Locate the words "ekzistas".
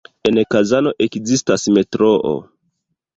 1.05-1.65